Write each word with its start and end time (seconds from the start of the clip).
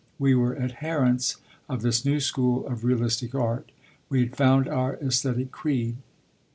We 0.17 0.33
were 0.33 0.57
adherents 0.57 1.35
of 1.69 1.83
this 1.83 2.03
new 2.03 2.19
school 2.19 2.65
of 2.65 2.83
realistic 2.83 3.35
art: 3.35 3.71
we 4.09 4.21
had 4.21 4.35
found 4.35 4.67
our 4.67 4.97
æsthetic 4.97 5.51
creed.' 5.51 5.97